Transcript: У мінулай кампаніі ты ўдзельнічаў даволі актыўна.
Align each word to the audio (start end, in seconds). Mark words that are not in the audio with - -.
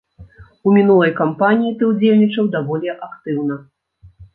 У 0.69 0.73
мінулай 0.77 1.13
кампаніі 1.21 1.75
ты 1.77 1.83
ўдзельнічаў 1.93 2.53
даволі 2.59 2.95
актыўна. 3.09 3.65